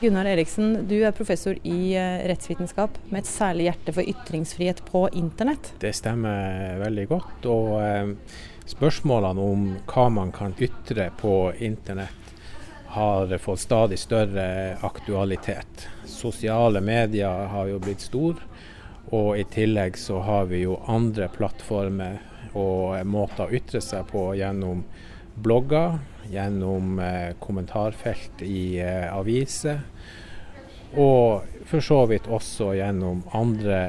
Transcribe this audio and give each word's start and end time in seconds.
Gunnar 0.00 0.24
Eriksen, 0.24 0.88
du 0.88 0.98
er 1.04 1.12
professor 1.16 1.56
i 1.64 1.94
eh, 1.96 2.26
rettsvitenskap 2.28 2.98
med 3.08 3.22
et 3.22 3.28
særlig 3.30 3.70
hjerte 3.70 3.94
for 3.96 4.04
ytringsfrihet 4.04 4.82
på 4.84 5.06
internett. 5.16 5.70
Det 5.80 5.94
stemmer 5.96 6.76
veldig 6.82 7.06
godt. 7.08 7.48
og 7.48 7.70
eh, 7.80 8.10
Spørsmålene 8.68 9.46
om 9.54 9.64
hva 9.88 10.04
man 10.12 10.34
kan 10.36 10.52
ytre 10.60 11.08
på 11.16 11.32
internett 11.64 12.34
har 12.92 13.32
fått 13.40 13.62
stadig 13.64 13.96
større 14.02 14.76
aktualitet. 14.84 15.88
Sosiale 16.04 16.82
medier 16.84 17.48
har 17.52 17.72
jo 17.72 17.80
blitt 17.80 18.04
stor, 18.04 18.36
og 19.16 19.32
i 19.38 19.46
tillegg 19.48 19.96
så 19.96 20.20
har 20.28 20.50
vi 20.52 20.66
jo 20.66 20.76
andre 20.92 21.30
plattformer 21.32 22.20
og 22.52 23.00
måter 23.08 23.46
å 23.46 23.56
ytre 23.56 23.80
seg 23.84 24.08
på 24.12 24.28
gjennom 24.36 24.84
blogger, 25.36 25.98
gjennom 26.30 26.98
eh, 26.98 27.34
kommentarfelt 27.40 28.42
i 28.42 28.78
eh, 28.80 29.16
aviser, 29.16 29.80
og 30.96 31.44
for 31.66 31.84
så 31.84 32.00
vidt 32.10 32.28
også 32.30 32.72
gjennom 32.78 33.22
andre 33.36 33.80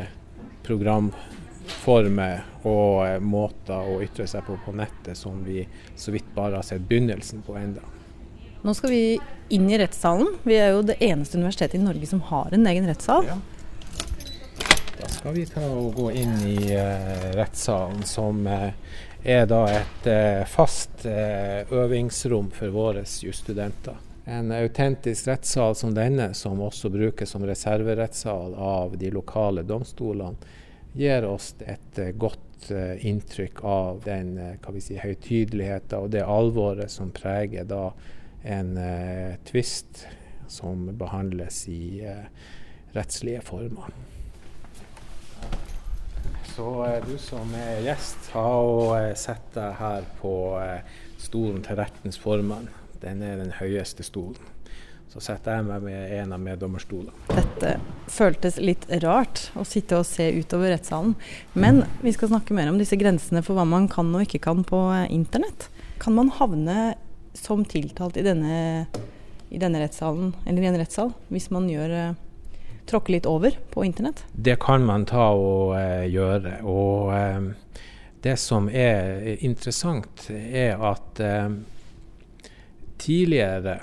programformer 0.68 2.44
og 2.68 3.06
eh, 3.08 3.20
måter 3.24 3.90
å 3.90 4.00
ytre 4.04 4.28
seg 4.30 4.46
på 4.48 4.58
på 4.66 4.76
nettet 4.76 5.18
som 5.18 5.40
vi 5.46 5.64
så 5.96 6.14
vidt 6.14 6.30
bare 6.36 6.60
har 6.60 6.68
sett 6.68 6.88
begynnelsen 6.90 7.46
på 7.48 7.56
enda. 7.58 7.86
Nå 8.66 8.74
skal 8.76 8.92
vi 8.92 9.04
inn 9.54 9.70
i 9.72 9.78
rettssalen. 9.80 10.40
Vi 10.44 10.58
er 10.60 10.74
jo 10.76 10.82
det 10.84 10.98
eneste 11.00 11.38
universitetet 11.40 11.78
i 11.80 11.84
Norge 11.84 12.10
som 12.10 12.22
har 12.28 12.52
en 12.52 12.68
egen 12.68 12.90
rettssal. 12.90 13.30
Ja. 13.30 13.38
Da 14.98 15.08
skal 15.14 15.36
vi 15.38 15.46
ta 15.46 15.62
og 15.62 15.94
gå 15.96 16.10
inn 16.18 16.34
i 16.50 16.74
rettssalen, 17.38 18.02
som 18.04 18.42
er 19.28 19.46
da 19.50 19.62
et 19.70 20.08
uh, 20.08 20.44
fast 20.48 21.06
øvingsrom 21.06 22.50
for 22.56 22.72
våre 22.72 23.04
jusstudenter. 23.04 24.00
En 24.28 24.52
autentisk 24.52 25.28
rettssal 25.28 25.76
som 25.76 25.94
denne, 25.96 26.34
som 26.36 26.60
også 26.64 26.90
brukes 26.92 27.32
som 27.32 27.46
reserverettssal 27.48 28.56
av 28.56 28.98
de 29.00 29.12
lokale 29.12 29.64
domstolene, 29.68 30.56
gir 30.98 31.28
oss 31.28 31.54
et 31.62 32.00
godt 32.18 32.72
inntrykk 33.06 33.62
av 33.64 34.02
den 34.04 34.34
si, 34.82 34.98
høytideligheten 34.98 36.02
og 36.02 36.10
det 36.16 36.26
alvoret 36.26 36.92
som 36.92 37.14
preger 37.16 37.68
da 37.70 37.92
en 38.44 38.74
tvist 39.48 40.08
som 40.50 40.88
behandles 40.98 41.68
i 41.70 42.02
rettslige 42.98 43.46
former. 43.46 43.94
Så 46.58 46.86
eh, 46.86 47.04
du 47.06 47.18
som 47.22 47.52
er 47.54 47.84
gjest, 47.86 48.32
og 48.34 48.96
eh, 48.98 49.12
sett 49.14 49.52
deg 49.54 49.76
her 49.78 50.06
på 50.18 50.32
eh, 50.58 50.96
stolen 51.22 51.60
til 51.62 51.78
rettens 51.78 52.18
formann. 52.18 52.66
Den 52.98 53.22
er 53.22 53.36
den 53.38 53.52
høyeste 53.60 54.02
stolen. 54.02 54.42
Så 55.14 55.22
setter 55.22 55.60
jeg 55.60 55.68
meg 55.68 55.86
med 55.86 56.16
en 56.18 56.34
av 56.34 56.42
meddommerstolene. 56.42 57.14
Dette 57.30 57.76
føltes 58.10 58.58
litt 58.58 58.90
rart 59.06 59.52
å 59.54 59.68
sitte 59.70 60.02
og 60.02 60.10
se 60.10 60.32
utover 60.34 60.74
rettssalen. 60.74 61.14
Men 61.54 61.84
vi 62.02 62.16
skal 62.18 62.34
snakke 62.34 62.58
mer 62.58 62.72
om 62.72 62.82
disse 62.82 62.98
grensene 62.98 63.46
for 63.46 63.54
hva 63.54 63.68
man 63.70 63.86
kan 63.94 64.10
og 64.10 64.26
ikke 64.26 64.42
kan 64.50 64.66
på 64.66 64.82
internett. 65.14 65.70
Kan 66.02 66.18
man 66.18 66.34
havne 66.42 66.96
som 67.38 67.68
tiltalt 67.70 68.18
i 68.18 68.26
denne, 68.26 68.88
i 69.54 69.62
denne 69.62 69.86
rettssalen, 69.86 70.34
eller 70.50 70.66
i 70.66 70.72
en 70.74 70.82
rettssal, 70.82 71.14
hvis 71.30 71.52
man 71.54 71.70
gjør 71.70 72.18
tråkke 72.88 73.12
litt 73.12 73.28
over 73.30 73.58
på 73.74 73.86
internett? 73.86 74.24
Det 74.32 74.58
kan 74.64 74.86
man 74.86 75.06
ta 75.06 75.30
og 75.36 75.76
uh, 75.76 76.06
gjøre. 76.08 76.60
Og 76.68 77.12
uh, 77.14 77.84
det 78.24 78.38
som 78.42 78.70
er 78.70 79.38
interessant, 79.46 80.30
er 80.32 80.80
at 80.92 81.22
uh, 81.24 81.52
tidligere, 82.98 83.80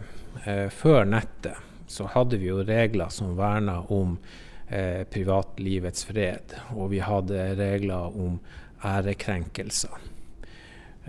før 0.75 1.07
nettet, 1.09 1.57
så 1.89 2.05
hadde 2.11 2.37
vi 2.37 2.51
jo 2.51 2.59
regler 2.67 3.09
som 3.15 3.31
verna 3.39 3.79
om 3.95 4.17
privatlivets 5.15 6.05
fred. 6.05 6.53
Og 6.75 6.91
vi 6.91 6.99
hadde 7.01 7.47
regler 7.57 8.19
om 8.19 8.35
ærekrenkelser. 8.85 9.95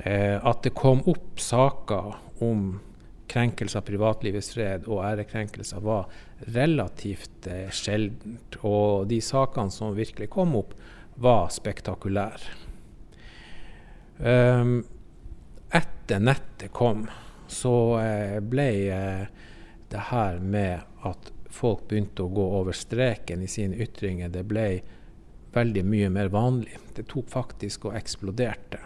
at 0.05 0.63
det 0.63 0.71
kom 0.77 1.01
opp 1.09 1.41
saker 1.41 2.13
om 2.45 2.79
krenkelse 3.27 3.81
av 3.81 3.87
privatlivets 3.89 4.53
fred 4.53 4.87
og 4.87 5.03
ærekrenkelser 5.03 5.83
var 5.83 6.07
relativt 6.39 7.47
eh, 7.47 7.69
sjeldent. 7.71 8.57
Og 8.61 9.07
de 9.09 9.21
sakene 9.23 9.71
som 9.71 9.95
virkelig 9.95 10.29
kom 10.33 10.55
opp, 10.59 10.73
var 11.15 11.47
spektakulære. 11.53 12.63
Um, 14.15 14.81
etter 15.75 16.19
nettet 16.23 16.71
kom, 16.75 17.05
så 17.47 17.75
eh, 17.99 18.39
ble 18.43 18.67
eh, 18.91 19.23
det 19.91 20.03
her 20.09 20.39
med 20.39 20.83
at 21.07 21.31
folk 21.55 21.85
begynte 21.87 22.25
å 22.25 22.31
gå 22.35 22.45
over 22.59 22.75
streken 22.75 23.43
i 23.43 23.49
sine 23.51 23.79
ytringer, 23.83 24.31
det 24.31 24.43
ble 24.47 24.67
veldig 25.55 25.85
mye 25.87 26.11
mer 26.11 26.31
vanlig. 26.31 26.75
Det 26.95 27.07
tok 27.11 27.31
faktisk 27.31 27.87
og 27.87 27.95
eksploderte. 27.95 28.81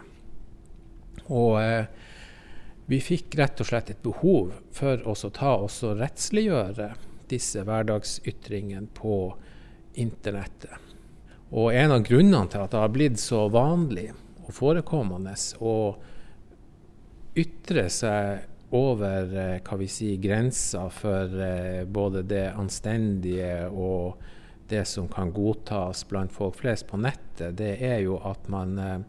Og 1.34 1.58
vi 2.90 2.98
fikk 3.02 3.34
rett 3.38 3.62
og 3.62 3.66
slett 3.66 3.90
et 3.90 4.02
behov 4.02 4.52
for 4.74 5.02
oss 5.10 5.24
å 5.26 5.32
ta 5.34 5.56
oss 5.66 5.80
og 5.86 5.98
rettsliggjøre 5.98 6.92
disse 7.30 7.64
hverdagsytringene 7.66 8.90
på 8.94 9.18
internettet. 10.00 10.74
Og 11.50 11.74
en 11.74 11.96
av 11.96 12.04
grunnene 12.06 12.46
til 12.50 12.62
at 12.62 12.74
det 12.74 12.82
har 12.84 12.92
blitt 12.94 13.18
så 13.18 13.46
vanlig 13.50 14.10
og 14.44 14.52
forekommende 14.54 15.34
å 15.58 15.74
ytre 17.38 17.86
seg 17.90 18.46
over 18.70 19.32
eh, 19.34 19.56
hva 19.66 19.78
vi 19.80 19.88
sier, 19.90 20.20
grenser 20.22 20.90
for 20.94 21.34
eh, 21.42 21.82
både 21.86 22.22
det 22.30 22.46
anstendige 22.54 23.66
og 23.70 24.20
det 24.70 24.84
som 24.86 25.08
kan 25.10 25.32
godtas 25.34 26.04
blant 26.06 26.32
folk 26.32 26.60
flest 26.60 26.86
på 26.86 27.00
nettet, 27.02 27.56
det 27.58 27.76
er 27.82 28.04
jo 28.04 28.20
at 28.22 28.46
man, 28.52 28.76
eh, 28.78 29.00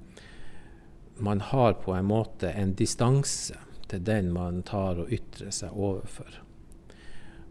man 1.21 1.43
har 1.51 1.77
på 1.83 1.93
en 1.93 2.09
måte 2.09 2.49
en 2.57 2.73
distanse 2.73 3.57
til 3.91 4.01
den 4.07 4.31
man 4.33 4.63
tar 4.65 5.03
og 5.03 5.13
ytrer 5.13 5.53
seg 5.53 5.77
overfor. 5.77 6.41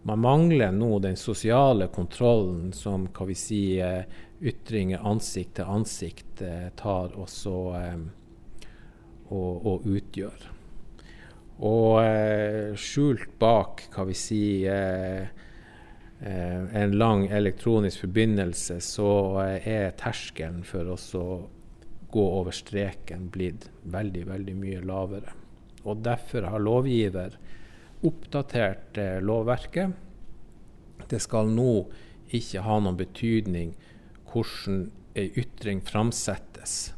Man 0.02 0.18
mangler 0.18 0.72
nå 0.72 0.98
den 0.98 1.16
sosiale 1.16 1.86
kontrollen 1.92 2.72
som 2.72 3.08
hva 3.12 3.26
vi 3.28 3.34
si, 3.36 3.80
eh, 3.80 4.04
ytringer 4.40 4.98
ansikt 5.04 5.54
til 5.58 5.64
ansikt 5.68 6.42
eh, 6.42 6.68
tar 6.76 7.12
også 7.20 7.74
eh, 7.76 7.98
og, 9.28 9.66
og, 9.66 9.84
utgjør. 9.84 10.50
Og 11.60 12.00
skjult 12.80 13.38
bak 13.38 13.82
hva 13.92 14.04
vi 14.08 14.14
si, 14.16 14.64
en 14.64 15.28
lang 16.96 17.28
elektronisk 17.28 18.00
forbindelse, 18.06 18.80
så 18.80 19.44
er 19.44 19.92
terskelen 20.00 20.64
for 20.64 20.88
å 20.96 20.98
gå 22.10 22.24
over 22.40 22.50
streken 22.56 23.28
blitt 23.28 23.68
veldig, 23.84 24.24
veldig 24.32 24.56
mye 24.56 24.80
lavere 24.88 25.36
og 25.82 26.02
derfor 26.04 26.48
har 26.50 26.62
lovgiver 26.62 27.36
oppdatert 28.06 28.98
lovverket. 29.24 29.92
Det 31.10 31.20
skal 31.20 31.50
nå 31.52 31.72
ikke 32.36 32.62
ha 32.64 32.78
noen 32.80 32.98
betydning 32.98 33.74
hvordan 34.30 34.88
ei 35.18 35.30
ytring 35.40 35.82
framsettes. 35.84 36.92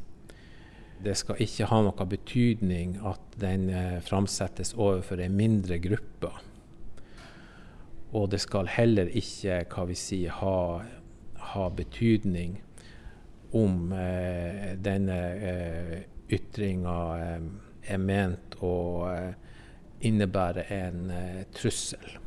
Det 1.03 1.15
skal 1.19 1.41
ikke 1.43 1.67
ha 1.71 1.81
noen 1.83 2.09
betydning 2.09 2.97
at 3.03 3.37
den 3.41 3.67
eh, 3.73 3.99
framsettes 4.05 4.73
overfor 4.77 5.19
en 5.19 5.35
mindre 5.35 5.79
gruppe. 5.83 6.31
Og 8.13 8.29
det 8.31 8.43
skal 8.43 8.69
heller 8.69 9.09
ikke 9.09 9.63
hva 9.73 9.87
vi 9.89 9.97
sier, 9.97 10.37
ha, 10.37 10.83
ha 11.53 11.65
betydning 11.73 12.59
om 13.57 13.91
eh, 13.97 14.73
denne 14.79 15.19
eh, 15.49 15.97
ytringa 16.33 16.99
eh, 17.17 17.49
er 17.93 17.99
ment 18.01 18.55
å 18.63 18.75
eh, 19.09 19.33
innebære 20.07 20.65
en 20.73 21.09
eh, 21.13 21.41
trussel. 21.55 22.17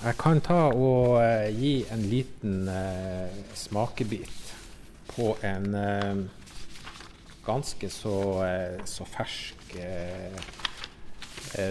Jeg 0.00 0.16
kan 0.20 0.40
ta 0.44 0.70
og 0.72 1.18
eh, 1.22 1.48
gi 1.54 1.74
en 1.92 2.04
liten 2.10 2.70
smakebit 3.56 4.54
på 5.10 5.32
en 5.44 5.74
ganske 7.44 7.88
så, 7.90 8.16
så 8.86 9.06
fersk 9.10 9.74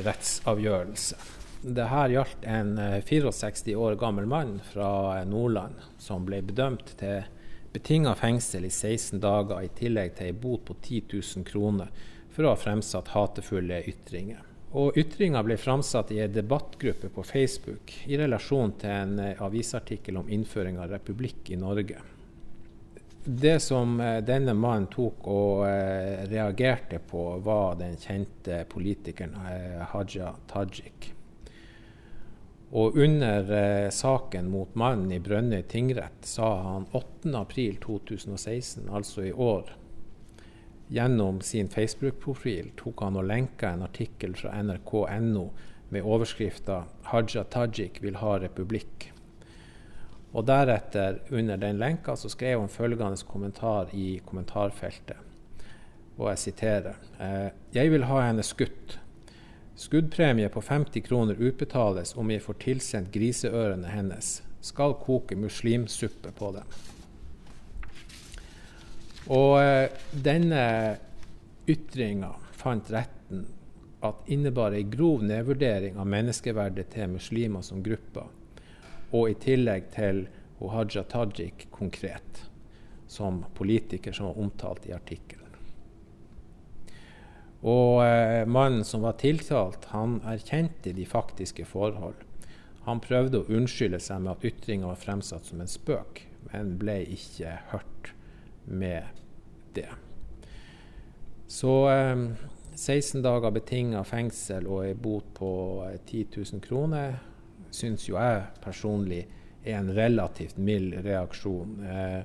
rettsavgjørelse. 0.04 1.20
Dette 1.64 2.02
gjaldt 2.12 2.44
en 2.52 2.74
64 3.08 3.78
år 3.80 3.96
gammel 4.02 4.28
mann 4.28 4.58
fra 4.74 5.22
Nordland 5.24 5.80
som 6.04 6.28
ble 6.28 6.42
bedømt 6.52 6.98
til 7.00 7.24
betinga 7.74 8.16
fengsel 8.16 8.66
i 8.66 8.72
16 8.74 9.20
dager, 9.22 9.62
i 9.62 9.72
tillegg 9.78 10.16
til 10.18 10.32
ei 10.32 10.36
bot 10.36 10.66
på 10.68 10.76
10 10.82 11.04
000 11.14 11.48
kroner 11.48 11.92
for 12.34 12.46
å 12.46 12.54
ha 12.54 12.60
fremsatt 12.60 13.14
hatefulle 13.14 13.84
ytringer. 13.90 14.49
Og 14.78 14.98
Ytringa 14.98 15.42
ble 15.42 15.56
framsatt 15.58 16.12
i 16.14 16.20
en 16.22 16.34
debattgruppe 16.34 17.10
på 17.10 17.24
Facebook 17.26 17.94
i 18.06 18.18
relasjon 18.22 18.72
til 18.78 18.90
en 18.94 19.20
eh, 19.24 19.42
avisartikkel 19.42 20.18
om 20.22 20.30
innføring 20.30 20.78
av 20.78 20.92
republikk 20.94 21.50
i 21.50 21.58
Norge. 21.58 21.98
Det 23.26 23.60
som 23.66 24.00
eh, 24.00 24.22
denne 24.22 24.54
mannen 24.54 24.86
tok 24.94 25.26
og 25.26 25.66
eh, 25.66 26.22
reagerte 26.30 27.00
på, 27.02 27.40
var 27.42 27.82
den 27.82 27.98
kjente 27.98 28.62
politikeren 28.70 29.34
Haja 29.90 30.36
Tajik. 30.52 31.14
Og 32.70 32.94
under 33.02 33.90
saken 33.90 34.52
mot 34.54 34.76
mannen 34.78 35.10
i 35.10 35.18
Brønnøy 35.18 35.64
tingrett 35.66 36.22
sa 36.30 36.52
han 36.62 36.86
8.4.2016, 36.94 38.86
altså 38.94 39.26
i 39.26 39.34
år, 39.34 39.74
gjennom 40.90 41.42
sin 41.42 41.70
Facebook-profil 41.70 42.72
tok 42.78 43.04
han 43.06 43.18
og 43.22 43.28
lenka 43.30 43.70
en 43.74 43.86
artikkel 43.86 44.34
fra 44.36 44.56
nrk.no 44.62 45.46
med 45.90 46.06
overskrifta 46.06 46.84
'Haja 47.04 47.44
Tajik 47.44 48.02
vil 48.04 48.16
ha 48.16 48.38
republikk'. 48.40 49.12
Og 50.34 50.46
deretter, 50.46 51.20
under 51.32 51.58
den 51.58 51.78
lenka, 51.78 52.16
så 52.16 52.30
skrev 52.30 52.60
han 52.60 52.70
følgende 52.70 53.18
kommentar 53.28 53.90
i 53.94 54.20
kommentarfeltet. 54.26 55.18
Og 56.18 56.30
jeg 56.30 56.38
siterer. 56.38 56.96
Eh, 57.20 57.50
jeg 57.74 57.92
vil 57.92 58.04
ha 58.04 58.22
henne 58.22 58.44
skutt. 58.44 59.00
Skuddpremie 59.76 60.50
på 60.50 60.62
50 60.62 61.02
kroner 61.02 61.36
utbetales 61.40 62.16
om 62.18 62.30
jeg 62.32 62.42
får 62.42 62.54
tilsendt 62.60 63.12
griseørene 63.12 63.88
hennes. 63.88 64.42
Skal 64.62 64.94
koke 64.94 65.36
muslimsuppe 65.36 66.32
på 66.32 66.52
dem. 66.52 66.99
Og 69.30 69.60
eh, 69.62 69.92
denne 70.12 70.64
ytringa 71.70 72.32
fant 72.58 72.90
retten 72.92 73.46
at 74.06 74.30
innebar 74.32 74.74
ei 74.74 74.86
grov 74.90 75.24
nedvurdering 75.28 76.00
av 76.00 76.08
menneskeverdet 76.10 76.88
til 76.96 77.12
muslimer 77.14 77.62
som 77.66 77.84
gruppe, 77.86 78.24
og 79.12 79.30
i 79.30 79.36
tillegg 79.38 79.92
til 79.94 80.24
Haja 80.60 81.04
Tajik 81.08 81.68
konkret, 81.72 82.46
som 83.08 83.44
politiker 83.56 84.16
som 84.16 84.32
var 84.32 84.42
omtalt 84.42 84.88
i 84.90 84.96
artikkelen. 84.96 85.46
Og 87.60 88.00
eh, 88.06 88.48
mannen 88.48 88.86
som 88.88 89.04
var 89.04 89.20
tiltalt, 89.20 89.90
han 89.92 90.22
erkjente 90.24 90.94
de 90.96 91.06
faktiske 91.06 91.68
forhold. 91.68 92.16
Han 92.88 93.02
prøvde 93.04 93.42
å 93.42 93.50
unnskylde 93.52 94.00
seg 94.02 94.24
med 94.24 94.38
at 94.38 94.46
ytringa 94.48 94.88
var 94.88 95.02
fremsatt 95.02 95.50
som 95.52 95.60
en 95.60 95.70
spøk, 95.70 96.24
men 96.50 96.78
ble 96.80 97.02
ikke 97.04 97.58
hørt 97.74 98.14
med 98.64 99.19
det. 99.80 99.90
Så 101.50 101.74
eh, 101.90 102.28
16 102.76 103.24
dager 103.26 103.52
betinga 103.52 104.04
fengsel 104.08 104.68
og 104.70 104.86
ei 104.86 104.94
bot 104.94 105.34
på 105.36 105.52
10 106.06 106.22
eh, 106.22 106.38
000 106.38 106.62
kroner 106.64 107.18
syns 107.76 108.06
jo 108.08 108.18
jeg 108.18 108.44
personlig 108.64 109.24
er 109.64 109.80
en 109.80 109.92
relativt 109.94 110.58
mild 110.58 110.96
reaksjon. 111.06 111.74
Eh, 111.84 112.22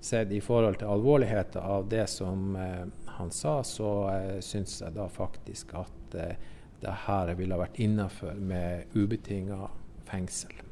sett 0.00 0.32
i 0.32 0.40
forhold 0.40 0.78
til 0.78 0.92
alvorligheten 0.92 1.62
av 1.62 1.88
det 1.88 2.06
som 2.10 2.56
eh, 2.56 2.84
han 3.16 3.32
sa, 3.34 3.62
så 3.64 3.92
eh, 4.12 4.38
syns 4.44 4.80
jeg 4.82 4.94
da 4.94 5.08
faktisk 5.10 5.74
at 5.80 6.14
eh, 6.20 6.36
det 6.80 6.94
her 7.06 7.32
ville 7.34 7.58
vært 7.58 7.80
innafor 7.82 8.36
med 8.36 8.94
ubetinga 8.94 9.70
fengsel. 10.06 10.65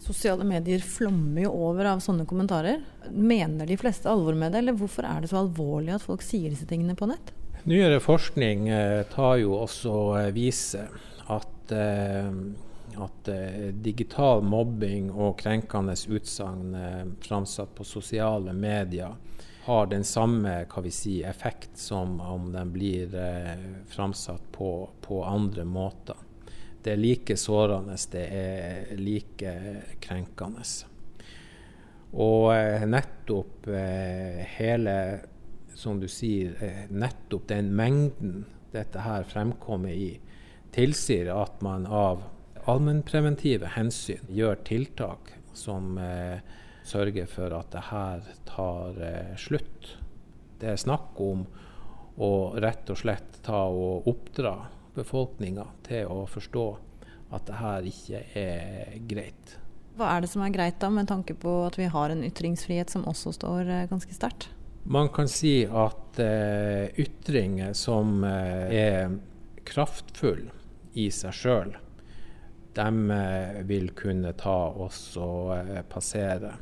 Sosiale 0.00 0.46
medier 0.48 0.80
flommer 0.80 1.44
jo 1.44 1.52
over 1.68 1.90
av 1.92 2.00
sånne 2.00 2.24
kommentarer. 2.28 2.80
Mener 3.12 3.68
de 3.68 3.76
fleste 3.80 4.08
alvor 4.10 4.38
med 4.38 4.54
det, 4.54 4.62
eller 4.62 4.78
hvorfor 4.80 5.06
er 5.08 5.20
det 5.20 5.30
så 5.32 5.42
alvorlig 5.42 5.94
at 5.96 6.06
folk 6.06 6.24
sier 6.24 6.48
disse 6.50 6.68
tingene 6.68 6.96
på 6.96 7.08
nett? 7.10 7.34
Nyere 7.68 8.00
forskning 8.00 8.70
eh, 8.72 9.02
tar 9.12 9.36
jo 9.42 9.58
også 9.60 9.94
eh, 10.22 10.32
viser 10.36 10.88
at 11.28 11.76
eh, 11.76 12.34
at 13.00 13.28
digital 13.80 14.42
mobbing 14.42 15.12
og 15.14 15.36
krenkende 15.38 15.94
utsagn 16.10 16.74
framsatt 17.22 17.70
på 17.78 17.86
sosiale 17.86 18.52
medier 18.52 19.14
har 19.64 19.86
den 19.86 20.04
samme 20.04 20.66
si, 20.90 21.22
effekt 21.22 21.78
som 21.78 22.20
om 22.20 22.52
den 22.52 22.72
blir 22.72 23.14
eh, 23.14 23.58
framsatt 23.88 24.52
på, 24.52 24.90
på, 25.00 25.24
andre 25.24 25.64
måter. 25.64 26.16
Det 26.82 26.94
er 26.94 27.00
like 27.00 27.36
sårende, 27.36 27.96
det 28.12 28.22
er 28.32 28.96
like 28.96 29.52
krenkende. 30.00 30.64
Og 32.10 32.48
eh, 32.54 32.86
nettopp 32.88 33.68
eh, 33.68 34.40
hele, 34.56 34.94
som 35.76 36.00
du 36.00 36.08
sier, 36.10 36.56
eh, 36.64 36.86
nettopp 36.90 37.46
den 37.52 37.70
mengden 37.76 38.46
dette 38.72 39.04
her 39.04 39.26
fremkommer 39.28 39.92
i, 39.92 40.16
tilsier 40.74 41.30
at 41.34 41.62
man 41.62 41.86
av 41.86 42.24
allmennpreventive 42.70 43.74
hensyn 43.76 44.26
gjør 44.30 44.58
tiltak 44.66 45.34
som 45.52 45.98
eh, 45.98 46.42
sørge 46.86 47.26
for 47.30 47.54
at 47.54 47.70
det 47.74 47.86
her 47.90 48.26
tar 48.48 48.98
slutt. 49.38 49.94
Det 50.58 50.72
er 50.72 50.80
snakk 50.80 51.18
om 51.22 51.44
å 52.20 52.32
rett 52.60 52.90
og 52.90 52.98
slett 52.98 53.38
ta 53.46 53.62
og 53.68 54.08
oppdra 54.10 54.54
befolkninga 55.00 55.66
til 55.88 56.12
å 56.12 56.22
forstå 56.30 56.68
at 57.34 57.46
det 57.48 57.58
her 57.58 57.90
ikke 57.90 58.22
er 58.38 58.94
greit. 59.10 59.56
Hva 59.98 60.14
er 60.14 60.24
det 60.24 60.30
som 60.32 60.42
er 60.44 60.54
greit, 60.54 60.78
da, 60.80 60.88
med 60.92 61.08
tanke 61.10 61.34
på 61.36 61.60
at 61.66 61.76
vi 61.78 61.90
har 61.90 62.12
en 62.12 62.24
ytringsfrihet 62.24 62.92
som 62.92 63.04
også 63.10 63.34
står 63.36 63.66
eh, 63.66 63.88
ganske 63.90 64.14
sterkt? 64.16 64.48
Man 64.90 65.10
kan 65.12 65.28
si 65.28 65.64
at 65.66 66.18
eh, 66.22 66.88
ytringer 67.02 67.74
som 67.76 68.24
eh, 68.24 68.72
er 68.80 69.18
kraftfulle 69.68 70.54
i 70.98 71.10
seg 71.14 71.36
sjøl, 71.36 71.74
de 72.74 72.88
eh, 73.16 73.60
vil 73.68 73.90
kunne 73.98 74.32
ta 74.38 74.58
oss 74.70 75.02
og 75.20 75.52
eh, 75.58 75.82
passere. 75.90 76.54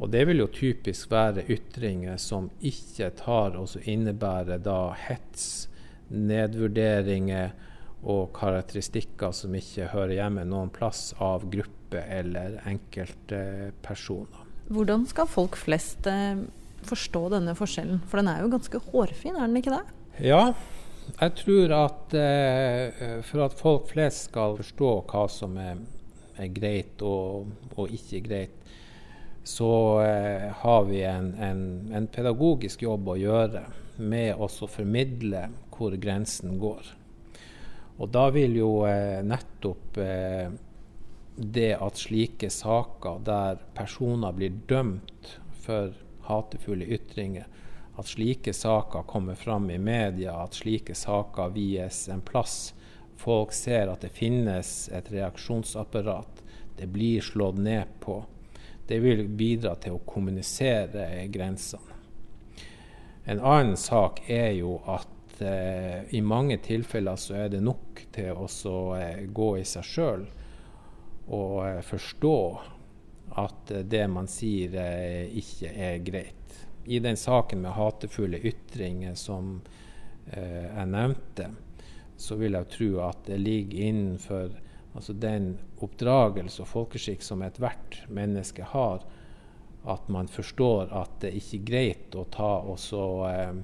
Og 0.00 0.08
det 0.12 0.22
vil 0.30 0.40
jo 0.40 0.48
typisk 0.54 1.10
være 1.12 1.44
ytringer 1.52 2.16
som 2.20 2.48
ikke 2.64 3.10
tar 3.18 3.58
og 3.60 3.74
innebærer 3.84 4.62
da 4.64 4.94
hets, 4.96 5.68
nedvurderinger 6.10 7.52
og 8.00 8.30
karakteristikker 8.36 9.34
som 9.36 9.54
ikke 9.56 9.90
hører 9.92 10.16
hjemme 10.16 10.46
noen 10.48 10.70
plass 10.72 11.10
av 11.20 11.44
gruppe 11.52 12.00
eller 12.00 12.60
enkeltpersoner. 12.68 14.46
Hvordan 14.70 15.06
skal 15.10 15.28
folk 15.28 15.58
flest 15.58 16.06
eh, 16.08 16.44
forstå 16.86 17.24
denne 17.34 17.56
forskjellen? 17.58 18.04
For 18.08 18.20
den 18.20 18.30
er 18.30 18.44
jo 18.44 18.52
ganske 18.52 18.80
hårfin, 18.90 19.34
er 19.36 19.48
den 19.48 19.58
ikke 19.60 19.74
det? 19.74 19.82
Ja, 20.24 20.52
jeg 21.18 21.34
tror 21.40 21.74
at 21.74 22.14
eh, 22.16 23.18
for 23.26 23.44
at 23.44 23.56
folk 23.58 23.90
flest 23.90 24.30
skal 24.30 24.56
forstå 24.60 24.92
hva 25.10 25.26
som 25.32 25.58
er, 25.60 25.80
greit 26.56 27.02
og, 27.04 27.50
og 27.76 27.90
ikke 27.92 28.22
greit, 28.24 28.70
så 29.44 29.72
eh, 30.04 30.46
har 30.62 30.86
vi 30.88 31.02
en, 31.04 31.34
en, 31.36 31.60
en, 31.92 32.06
pedagogisk 32.08 32.86
jobb 32.86 33.10
å 33.12 33.18
gjøre 33.20 33.64
med 34.00 34.40
å 34.40 34.48
formidle 34.48 35.46
hvor 35.74 35.94
grensen 36.00 36.58
går. 36.60 36.88
Og 38.00 38.08
da 38.12 38.28
vil 38.32 38.56
jo 38.56 38.70
eh, 38.88 39.20
nettopp 39.24 39.98
eh, 40.00 40.52
det 41.36 41.72
at 41.76 42.00
slike 42.00 42.50
saker 42.52 43.20
der 43.24 43.60
personer 43.76 44.32
blir 44.36 44.56
dømt 44.68 45.36
for 45.60 45.92
hatefulle 46.26 46.88
ytringer, 46.96 47.46
at 48.00 48.08
slike 48.08 48.52
saker 48.56 49.04
kommer 49.08 49.36
fram 49.36 49.68
i 49.70 49.78
media, 49.78 50.38
at 50.40 50.56
slike 50.56 50.96
saker 50.96 51.52
vies 51.52 52.06
en 52.08 52.24
plass. 52.24 52.72
Folk 53.20 53.52
ser 53.52 53.92
at 53.92 54.04
det 54.04 54.14
finnes 54.16 54.88
et 54.96 55.10
reaksjonsapparat. 55.12 56.44
Det 56.80 56.88
blir 56.88 57.20
slått 57.24 57.60
ned 57.60 57.98
på 58.00 58.22
det 58.90 58.98
vil 58.98 59.28
bidra 59.28 59.76
til 59.78 59.94
å 59.94 60.02
kommunisere 60.02 61.04
grensene. 61.30 61.99
En 63.24 63.40
annen 63.40 63.76
sak 63.76 64.22
er 64.30 64.52
jo 64.56 64.78
at 64.88 65.42
eh, 65.42 66.14
i 66.14 66.20
mange 66.24 66.58
tilfeller 66.64 67.16
så 67.20 67.36
er 67.44 67.48
det 67.52 67.62
nok 67.64 68.04
til 68.14 68.36
å 68.36 68.48
eh, 68.96 69.26
gå 69.28 69.50
i 69.60 69.64
seg 69.68 69.86
sjøl 69.86 70.26
og 71.30 71.56
eh, 71.66 71.80
forstå 71.84 72.36
at 73.40 73.70
eh, 73.70 73.84
det 73.84 74.06
man 74.08 74.28
sier 74.30 74.74
eh, 74.80 75.28
ikke 75.38 75.74
er 75.74 75.98
greit. 76.04 76.36
I 76.84 76.98
den 76.98 77.16
saken 77.20 77.60
med 77.62 77.76
hatefulle 77.76 78.40
ytringer 78.40 79.14
som 79.14 79.60
eh, 80.32 80.66
jeg 80.66 80.88
nevnte, 80.90 81.50
så 82.16 82.36
vil 82.40 82.56
jeg 82.56 82.72
tro 82.72 82.90
at 83.06 83.24
det 83.28 83.40
ligger 83.40 83.86
innenfor 83.90 84.58
Altså 84.90 85.12
den 85.14 85.52
oppdragelse 85.78 86.64
og 86.64 86.66
folkeskikk 86.66 87.22
som 87.22 87.44
ethvert 87.46 88.00
menneske 88.10 88.64
har, 88.72 89.04
at 89.84 90.08
man 90.08 90.28
forstår 90.28 90.90
at 90.92 91.20
det 91.22 91.32
ikke 91.38 91.58
er 91.58 91.68
greit 91.70 92.16
å 92.18 92.26
ta 92.32 92.52
og 92.60 92.78
så 92.80 93.04
eh, 93.30 93.60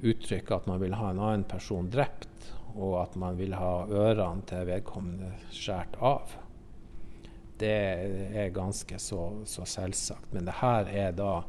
uttrykke 0.00 0.56
at 0.56 0.68
man 0.70 0.80
vil 0.80 0.96
ha 0.96 1.10
en 1.10 1.20
annen 1.20 1.44
person 1.48 1.90
drept, 1.92 2.28
og 2.74 3.00
at 3.02 3.16
man 3.20 3.36
vil 3.36 3.54
ha 3.58 3.84
ørene 3.86 4.46
til 4.48 4.68
vedkommende 4.68 5.34
skåret 5.52 5.98
av. 6.00 6.36
Det 7.60 7.74
er 8.40 8.54
ganske 8.56 8.96
så, 9.02 9.20
så, 9.44 9.66
selvsagt. 9.68 10.30
Men 10.32 10.46
det 10.48 10.56
her 10.62 10.88
er 10.88 11.12
da 11.12 11.42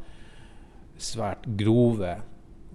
svært 1.00 1.46
grove 1.58 2.18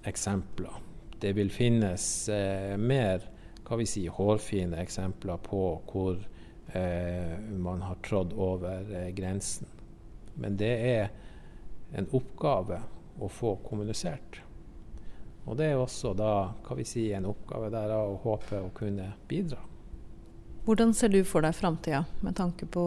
eksempler. 0.09 0.79
Det 1.21 1.35
vil 1.37 1.51
finnes 1.53 2.07
eh, 2.33 2.77
mer 2.81 3.27
hva 3.67 3.77
vi 3.81 3.87
si, 3.89 4.07
hårfine 4.09 4.79
eksempler 4.81 5.41
på 5.45 5.63
hvor 5.91 6.17
eh, 6.73 7.37
man 7.61 7.83
har 7.85 8.01
trådd 8.07 8.33
over 8.33 8.89
eh, 8.95 9.11
grensen. 9.17 9.69
Men 10.41 10.57
det 10.61 10.73
er 10.95 11.11
en 11.93 12.09
oppgave 12.15 12.81
å 13.21 13.29
få 13.29 13.57
kommunisert. 13.67 14.41
Og 15.47 15.57
det 15.61 15.71
er 15.71 15.79
også 15.79 16.13
da 16.19 16.33
hva 16.67 16.77
vi 16.79 16.85
si, 16.89 17.07
en 17.15 17.29
oppgave 17.31 17.71
der 17.71 17.93
å 17.95 18.19
håpe 18.25 18.59
å 18.65 18.73
kunne 18.75 19.13
bidra. 19.31 19.61
Hvordan 20.67 20.93
ser 20.99 21.13
du 21.15 21.21
for 21.23 21.47
deg 21.47 21.55
framtida 21.55 22.03
med 22.27 22.35
tanke 22.35 22.67
på 22.67 22.85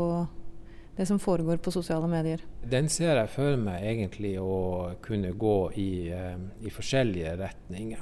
det 0.97 1.05
som 1.07 1.21
foregår 1.23 1.61
på 1.63 1.71
sosiale 1.71 2.09
medier? 2.11 2.43
Den 2.67 2.89
ser 2.91 3.15
jeg 3.15 3.31
for 3.31 3.55
meg 3.61 3.85
egentlig 3.87 4.33
å 4.43 4.91
kunne 4.99 5.31
gå 5.31 5.59
i, 5.79 5.91
eh, 6.11 6.35
i 6.59 6.73
forskjellige 6.75 7.37
retninger. 7.39 8.01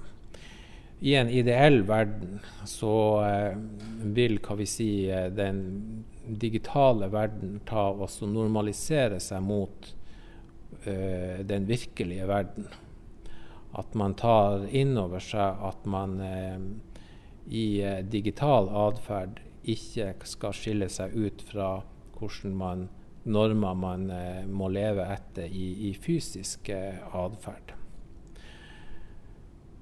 I 1.05 1.13
en 1.13 1.29
ideell 1.29 1.83
verden 1.85 2.39
så 2.65 2.95
eh, 3.21 3.59
vil 4.01 4.39
hva 4.41 4.57
vi 4.57 4.65
si, 4.65 4.89
den 5.37 5.61
digitale 6.25 7.11
verden 7.13 7.59
ta 7.69 7.91
og 7.93 8.09
normalisere 8.33 9.21
seg 9.21 9.45
mot 9.45 9.93
uh, 10.88 11.39
den 11.48 11.67
virkelige 11.70 12.27
verden. 12.29 12.67
At 13.77 13.94
man 14.00 14.15
tar 14.17 14.65
inn 14.72 14.96
over 14.98 15.22
seg 15.24 15.60
at 15.70 15.86
man 15.86 16.17
uh, 16.22 16.62
i 17.48 17.67
uh, 17.84 18.00
digital 18.08 18.72
atferd 18.88 19.44
ikke 19.67 20.13
skal 20.27 20.56
skille 20.56 20.88
seg 20.91 21.15
ut 21.15 21.44
fra 21.50 21.72
hvordan 22.17 22.56
man, 22.58 22.86
normer 23.27 23.75
man 23.77 24.10
eh, 24.13 24.46
må 24.48 24.70
leve 24.72 25.06
etter 25.13 25.51
i, 25.51 25.89
i 25.89 25.94
fysisk 25.94 26.70
eh, 26.74 27.01
atferd. 27.15 27.74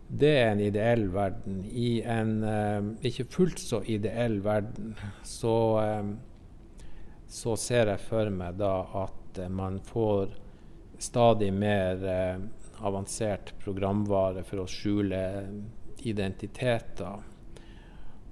Det 0.05 0.31
er 0.37 0.51
en 0.51 0.61
ideell 0.61 1.07
verden. 1.13 1.63
I 1.65 2.01
en 2.01 2.35
eh, 2.45 2.89
ikke 3.09 3.27
fullt 3.37 3.61
så 3.61 3.81
ideell 3.89 4.39
verden 4.45 4.95
så, 5.23 5.55
eh, 5.81 6.09
så 7.27 7.55
ser 7.59 7.93
jeg 7.93 8.03
for 8.09 8.33
meg 8.33 8.59
da 8.61 8.75
at 9.05 9.39
eh, 9.41 9.51
man 9.51 9.79
får 9.85 10.33
stadig 10.99 11.53
mer 11.53 12.05
eh, 12.05 12.37
avansert 12.85 13.53
programvare 13.63 14.43
for 14.43 14.63
å 14.63 14.69
skjule 14.69 15.21
identiteter 16.05 17.23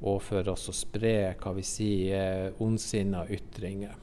og 0.03 0.19
for 0.23 0.49
oss 0.51 0.67
å 0.69 0.75
spre 0.75 1.33
hva 1.39 1.53
vi 1.55 1.63
sier, 1.63 2.51
ondsinna 2.63 3.23
ytringer. 3.31 3.99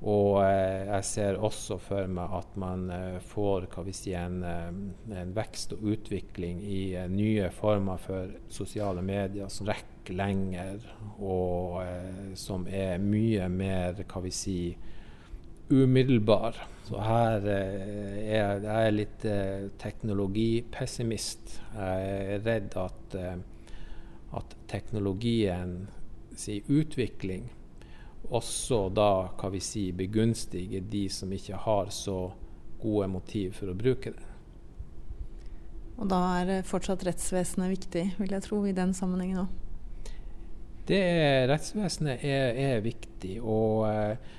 Og 0.00 0.38
eh, 0.40 0.86
jeg 0.88 1.04
ser 1.04 1.38
også 1.44 1.76
for 1.84 2.08
meg 2.08 2.32
at 2.38 2.54
man 2.60 2.86
eh, 2.94 3.18
får 3.20 3.66
hva 3.68 3.84
vi 3.84 3.92
sier, 3.92 4.24
en, 4.24 4.38
eh, 4.48 5.18
en, 5.20 5.34
vekst 5.36 5.74
og 5.76 5.84
utvikling 5.92 6.62
i 6.64 6.80
eh, 6.96 7.10
nye 7.12 7.50
former 7.52 8.00
for 8.00 8.32
sosiale 8.48 9.04
medier 9.04 9.52
som 9.52 9.68
rekker 9.68 10.16
lenger, 10.16 10.80
og 11.20 11.84
som 12.34 12.64
er 12.66 12.96
mye 12.98 13.44
mer 13.52 14.00
hva 14.08 14.22
vi 14.24 14.32
sier, 14.34 14.88
umiddelbar. 15.70 16.58
Så 16.88 16.98
her 17.04 17.46
er 17.46 18.64
jeg, 18.64 18.92
litt 18.96 19.24
litt 19.24 19.78
teknologipessimist. 19.78 21.56
Jeg 21.76 22.12
er 22.34 22.44
redd 22.44 22.76
at 22.80 23.16
at 24.30 24.56
teknologien 24.70 25.88
si 26.38 26.60
utvikling 26.70 27.48
også 28.30 28.84
da 28.94 29.10
hva 29.40 29.50
vi 29.50 29.60
si, 29.64 29.88
begunstiger 29.96 30.84
de 30.92 31.06
som 31.10 31.32
ikke 31.34 31.58
har 31.64 31.90
så 31.94 32.30
gode 32.80 33.08
motiv 33.10 33.56
for 33.58 33.72
å 33.72 33.76
bruke 33.76 34.12
det. 34.14 34.26
Og 36.00 36.08
da 36.08 36.20
er 36.40 36.62
fortsatt 36.64 37.02
rettsvesenet 37.04 37.72
viktig, 37.74 38.04
vil 38.20 38.36
jeg 38.36 38.46
tro, 38.46 38.60
i 38.64 38.76
den 38.76 38.94
sammenhengen 38.96 39.42
òg? 39.42 39.56
Rettsvesenet 40.90 42.22
er, 42.26 42.54
er, 42.56 42.78
viktig. 42.82 43.36
Og 43.42 43.84
eh, 43.90 44.30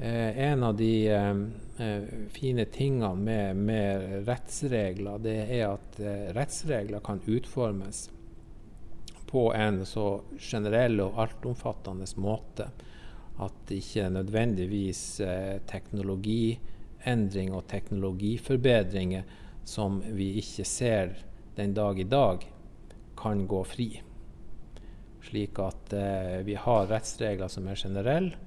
en 0.00 0.62
av 0.64 0.76
de 0.76 1.08
eh, 1.08 2.02
fine 2.32 2.64
tingene 2.72 3.14
med, 3.14 3.56
med, 3.56 4.04
rettsregler, 4.28 5.18
det 5.20 5.36
er 5.44 5.66
at 5.74 6.00
eh, 6.00 6.30
rettsregler 6.36 7.02
kan 7.04 7.20
utformes 7.26 8.06
på 9.30 9.50
en 9.54 9.84
så 9.86 10.22
generell 10.38 11.02
og 11.04 11.20
altomfattende 11.22 12.08
måte 12.18 12.70
at 13.40 13.72
ikke 13.72 14.08
nødvendigvis 14.12 15.02
eh, 15.24 15.60
teknologiendring 15.70 17.52
og 17.54 17.66
teknologiforbedringer 17.70 19.36
som 19.64 20.00
vi 20.16 20.32
ikke 20.40 20.66
ser 20.66 21.16
den 21.56 21.74
dag 21.76 21.98
i 22.00 22.08
dag, 22.08 22.44
kan 23.20 23.44
gå 23.46 23.60
fri. 23.68 23.88
Slik 25.24 25.58
at 25.60 25.92
eh, 25.92 26.38
vi 26.46 26.56
har 26.56 26.88
rettsregler 26.90 27.52
som 27.52 27.68
er 27.68 27.80
generelle, 27.80 28.38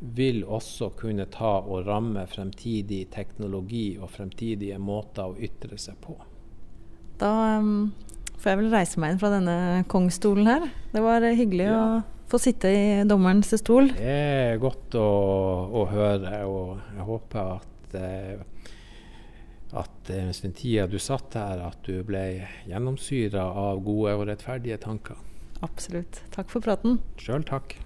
vil 0.00 0.42
også 0.44 0.90
kunne 0.98 1.26
ta 1.32 1.58
og 1.62 1.86
ramme 1.86 2.26
fremtidig 2.28 3.06
teknologi 3.14 3.96
og 4.00 4.10
fremtidige 4.12 4.78
måter 4.82 5.32
å 5.32 5.38
ytre 5.38 5.78
seg 5.80 5.96
på. 6.04 6.16
Da 7.20 7.60
um, 7.62 7.94
får 8.36 8.52
jeg 8.52 8.60
vel 8.60 8.74
reise 8.74 9.00
meg 9.00 9.14
inn 9.14 9.22
fra 9.22 9.32
denne 9.32 9.56
kongstolen 9.88 10.50
her. 10.50 10.68
Det 10.92 11.04
var 11.04 11.24
hyggelig 11.24 11.70
ja. 11.70 11.78
å 11.80 12.28
få 12.28 12.40
sitte 12.42 12.72
i 12.72 12.84
dommerens 13.08 13.54
stol. 13.62 13.88
Det 13.96 14.18
er 14.52 14.60
godt 14.60 14.98
å, 15.00 15.08
å 15.80 15.86
høre, 15.88 16.42
og 16.44 16.76
jeg 16.96 17.08
håper 17.08 17.56
at 17.56 17.96
eh, 17.96 18.44
at 19.76 20.10
eh, 20.10 20.24
mens 20.24 20.40
den 20.44 20.54
tida 20.56 20.86
du 20.86 20.98
satt 21.02 21.34
her, 21.38 21.60
at 21.66 21.80
du 21.86 22.00
ble 22.06 22.46
gjennomsyra 22.68 23.48
av 23.66 23.82
gode 23.84 24.14
og 24.16 24.26
rettferdige 24.30 24.78
tanker. 24.82 25.18
Absolutt. 25.64 26.22
Takk 26.34 26.52
for 26.52 26.64
praten. 26.64 27.00
Sjøl 27.20 27.44
takk. 27.48 27.78